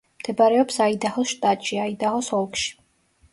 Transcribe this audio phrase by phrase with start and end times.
[0.21, 2.75] მდებარეობს აიდაჰოს შტატში, აიდაჰოს ოლქში.